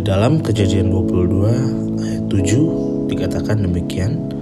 Di 0.00 0.08
dalam 0.08 0.40
kejadian 0.40 0.88
22 0.96 2.00
ayat 2.00 2.24
7 2.32 3.12
dikatakan 3.12 3.68
demikian. 3.68 4.32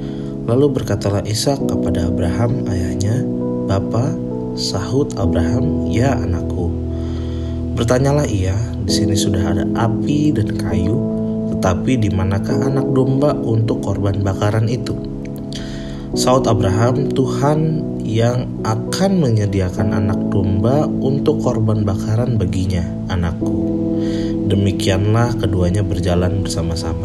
Lalu 0.46 0.70
berkatalah 0.70 1.26
Ishak 1.26 1.66
kepada 1.66 2.06
Abraham 2.06 2.62
ayahnya, 2.70 3.26
"Bapa," 3.66 4.14
sahut 4.54 5.10
Abraham, 5.18 5.90
"Ya 5.90 6.14
anakku." 6.14 6.70
Bertanyalah 7.74 8.30
ia, 8.30 8.54
"Di 8.86 9.02
sini 9.02 9.18
sudah 9.18 9.50
ada 9.50 9.66
api 9.74 10.30
dan 10.30 10.54
kayu, 10.62 10.94
tetapi 11.50 12.06
di 12.06 12.08
manakah 12.14 12.62
anak 12.62 12.86
domba 12.94 13.34
untuk 13.34 13.82
korban 13.82 14.22
bakaran 14.22 14.70
itu?" 14.70 14.94
Saud 16.14 16.46
Abraham, 16.46 17.10
Tuhan 17.10 17.82
yang 18.06 18.62
akan 18.62 19.26
menyediakan 19.26 19.90
anak 19.90 20.22
domba 20.30 20.86
untuk 20.86 21.42
korban 21.42 21.82
bakaran 21.82 22.38
baginya, 22.38 22.86
anakku. 23.10 23.58
Demikianlah 24.48 25.36
keduanya 25.36 25.84
berjalan 25.84 26.40
bersama-sama. 26.40 27.04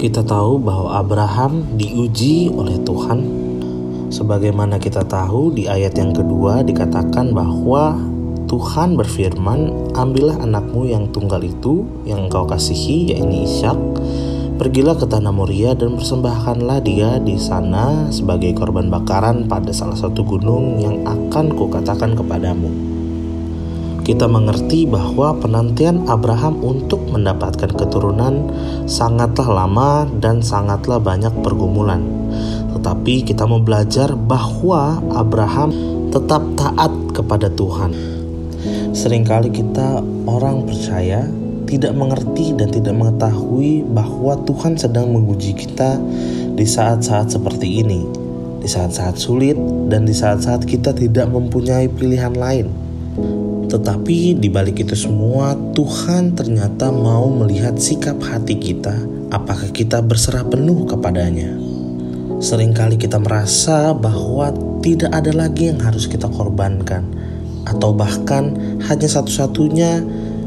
Kita 0.00 0.24
tahu 0.24 0.56
bahwa 0.56 0.96
Abraham 0.96 1.76
diuji 1.76 2.48
oleh 2.48 2.80
Tuhan. 2.80 3.20
Sebagaimana 4.08 4.80
kita 4.80 5.04
tahu 5.04 5.52
di 5.52 5.68
ayat 5.68 5.92
yang 6.00 6.16
kedua 6.16 6.64
dikatakan 6.64 7.36
bahwa 7.36 8.00
Tuhan 8.48 8.96
berfirman, 8.96 9.92
"Ambillah 9.92 10.40
anakmu 10.40 10.88
yang 10.88 11.12
tunggal 11.12 11.44
itu 11.44 11.84
yang 12.08 12.32
engkau 12.32 12.48
kasihi, 12.48 13.12
yaitu 13.12 13.44
Ishak, 13.44 13.76
Pergilah 14.58 14.98
ke 14.98 15.06
tanah 15.06 15.30
Moria 15.30 15.70
dan 15.78 15.94
persembahkanlah 15.94 16.82
dia 16.82 17.22
di 17.22 17.38
sana 17.38 18.10
sebagai 18.10 18.50
korban 18.58 18.90
bakaran 18.90 19.46
pada 19.46 19.70
salah 19.70 19.94
satu 19.94 20.26
gunung 20.26 20.82
yang 20.82 21.06
akan 21.06 21.54
kukatakan 21.54 22.18
kepadamu. 22.18 22.97
Kita 24.08 24.24
mengerti 24.24 24.88
bahwa 24.88 25.36
penantian 25.36 26.08
Abraham 26.08 26.64
untuk 26.64 27.12
mendapatkan 27.12 27.68
keturunan 27.68 28.48
sangatlah 28.88 29.52
lama 29.52 30.08
dan 30.16 30.40
sangatlah 30.40 30.96
banyak 30.96 31.44
pergumulan. 31.44 32.00
Tetapi 32.72 33.28
kita 33.28 33.44
mau 33.44 33.60
belajar 33.60 34.16
bahwa 34.16 35.04
Abraham 35.12 35.76
tetap 36.08 36.40
taat 36.56 36.88
kepada 37.12 37.52
Tuhan. 37.52 37.92
Seringkali 38.96 39.52
kita 39.52 40.00
orang 40.24 40.64
percaya 40.64 41.28
tidak 41.68 41.92
mengerti 41.92 42.56
dan 42.56 42.72
tidak 42.72 42.96
mengetahui 42.96 43.84
bahwa 43.92 44.40
Tuhan 44.48 44.80
sedang 44.80 45.12
menguji 45.12 45.52
kita 45.52 46.00
di 46.56 46.64
saat-saat 46.64 47.28
seperti 47.28 47.84
ini, 47.84 48.08
di 48.56 48.68
saat-saat 48.72 49.20
sulit, 49.20 49.60
dan 49.92 50.08
di 50.08 50.16
saat-saat 50.16 50.64
kita 50.64 50.96
tidak 50.96 51.28
mempunyai 51.28 51.92
pilihan 51.92 52.32
lain. 52.32 52.87
Tetapi 53.68 54.40
di 54.40 54.48
balik 54.48 54.80
itu 54.80 54.96
semua, 54.96 55.52
Tuhan 55.76 56.32
ternyata 56.32 56.88
mau 56.88 57.28
melihat 57.28 57.76
sikap 57.76 58.16
hati 58.24 58.56
kita, 58.56 58.96
apakah 59.28 59.68
kita 59.76 60.00
berserah 60.00 60.48
penuh 60.48 60.88
kepadanya. 60.88 61.52
Seringkali 62.40 62.96
kita 62.96 63.20
merasa 63.20 63.92
bahwa 63.92 64.56
tidak 64.80 65.12
ada 65.12 65.36
lagi 65.36 65.68
yang 65.68 65.84
harus 65.84 66.08
kita 66.08 66.32
korbankan, 66.32 67.04
atau 67.68 67.92
bahkan 67.92 68.56
hanya 68.88 69.04
satu-satunya 69.04 70.00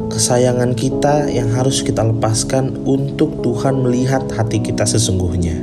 kesayangan 0.09 0.73
kita 0.73 1.29
yang 1.29 1.53
harus 1.53 1.85
kita 1.85 2.01
lepaskan 2.01 2.73
untuk 2.89 3.45
Tuhan 3.45 3.85
melihat 3.85 4.25
hati 4.33 4.65
kita 4.65 4.83
sesungguhnya. 4.83 5.61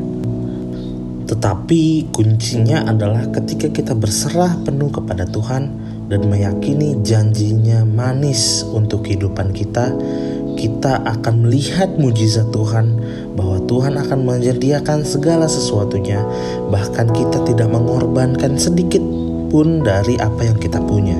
Tetapi 1.28 2.08
kuncinya 2.14 2.88
adalah 2.88 3.28
ketika 3.34 3.68
kita 3.68 3.92
berserah 3.92 4.56
penuh 4.64 4.88
kepada 4.88 5.28
Tuhan 5.28 5.87
dan 6.08 6.24
meyakini 6.26 6.96
janjinya 7.04 7.84
manis 7.84 8.64
untuk 8.64 9.04
kehidupan 9.04 9.52
kita, 9.52 9.92
kita 10.58 11.04
akan 11.04 11.46
melihat 11.46 11.94
mujizat 12.00 12.48
Tuhan 12.50 12.98
bahwa 13.38 13.62
Tuhan 13.68 13.94
akan 13.94 14.18
menyediakan 14.26 15.06
segala 15.06 15.46
sesuatunya, 15.46 16.18
bahkan 16.72 17.06
kita 17.12 17.44
tidak 17.46 17.68
mengorbankan 17.70 18.58
sedikit 18.58 19.04
pun 19.52 19.84
dari 19.84 20.18
apa 20.18 20.48
yang 20.48 20.58
kita 20.58 20.82
punya. 20.82 21.16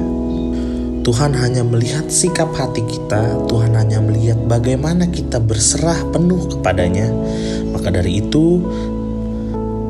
Tuhan 1.07 1.33
hanya 1.33 1.65
melihat 1.65 2.05
sikap 2.13 2.53
hati 2.53 2.85
kita, 2.85 3.49
Tuhan 3.49 3.73
hanya 3.79 3.97
melihat 4.03 4.37
bagaimana 4.45 5.09
kita 5.09 5.41
berserah 5.41 5.97
penuh 6.13 6.53
kepadanya. 6.53 7.09
Maka 7.73 7.89
dari 7.89 8.21
itu, 8.21 8.61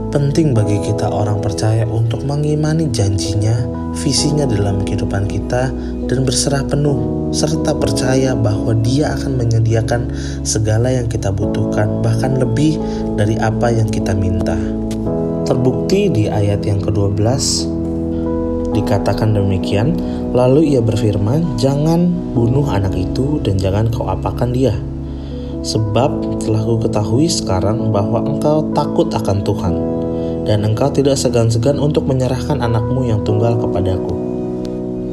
penting 0.09 0.57
bagi 0.57 0.81
kita 0.81 1.05
orang 1.09 1.45
percaya 1.45 1.85
untuk 1.85 2.25
mengimani 2.25 2.89
janjinya, 2.89 3.55
visinya 3.93 4.49
dalam 4.49 4.81
kehidupan 4.81 5.29
kita, 5.29 5.69
dan 6.09 6.19
berserah 6.25 6.65
penuh, 6.65 7.29
serta 7.29 7.77
percaya 7.77 8.33
bahwa 8.33 8.73
Dia 8.81 9.13
akan 9.21 9.37
menyediakan 9.37 10.09
segala 10.45 10.89
yang 10.89 11.07
kita 11.13 11.29
butuhkan, 11.29 12.01
bahkan 12.01 12.41
lebih 12.41 12.81
dari 13.21 13.37
apa 13.37 13.69
yang 13.69 13.89
kita 13.89 14.17
minta. 14.17 14.57
Terbukti 15.45 16.13
di 16.13 16.25
ayat 16.29 16.65
yang 16.65 16.81
ke-12 16.85 17.79
Dikatakan 18.69 19.33
demikian, 19.33 19.97
lalu 20.37 20.77
ia 20.77 20.85
berfirman, 20.85 21.57
"Jangan 21.57 22.05
bunuh 22.37 22.69
anak 22.69 22.93
itu 22.95 23.41
dan 23.41 23.57
jangan 23.57 23.89
kau 23.89 24.07
apakan 24.07 24.53
dia." 24.53 24.77
Sebab 25.65 26.39
telah 26.45 26.63
ku 26.63 26.79
ketahui 26.79 27.27
sekarang 27.27 27.91
bahwa 27.91 28.23
engkau 28.23 28.71
takut 28.77 29.11
akan 29.11 29.43
Tuhan, 29.43 29.75
dan 30.49 30.65
engkau 30.65 30.89
tidak 30.89 31.21
segan-segan 31.21 31.77
untuk 31.77 32.09
menyerahkan 32.09 32.65
anakmu 32.65 33.05
yang 33.05 33.21
tunggal 33.21 33.61
kepadaku. 33.61 34.17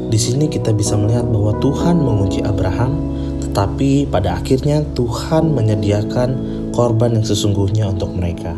Di 0.08 0.16
sini 0.16 0.48
kita 0.48 0.72
bisa 0.72 0.96
melihat 0.96 1.28
bahwa 1.28 1.52
Tuhan 1.60 2.00
menguji 2.00 2.40
Abraham, 2.40 2.96
tetapi 3.44 4.08
pada 4.08 4.40
akhirnya 4.40 4.80
Tuhan 4.96 5.52
menyediakan 5.52 6.28
korban 6.72 7.20
yang 7.20 7.26
sesungguhnya 7.28 7.92
untuk 7.92 8.16
mereka. 8.16 8.56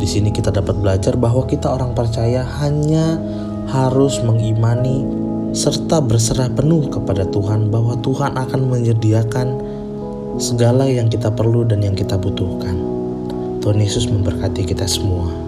Di 0.00 0.08
sini 0.08 0.32
kita 0.32 0.48
dapat 0.48 0.80
belajar 0.80 1.20
bahwa 1.20 1.44
kita 1.44 1.68
orang 1.68 1.92
percaya 1.92 2.48
hanya 2.64 3.20
harus 3.68 4.24
mengimani 4.24 5.04
serta 5.52 6.00
berserah 6.00 6.48
penuh 6.48 6.88
kepada 6.88 7.28
Tuhan 7.28 7.68
bahwa 7.68 7.98
Tuhan 8.00 8.40
akan 8.40 8.60
menyediakan 8.72 9.48
segala 10.40 10.88
yang 10.88 11.12
kita 11.12 11.28
perlu 11.28 11.66
dan 11.68 11.84
yang 11.84 11.98
kita 11.98 12.16
butuhkan. 12.16 12.78
Tuhan 13.60 13.84
Yesus 13.84 14.08
memberkati 14.08 14.64
kita 14.64 14.86
semua. 14.86 15.47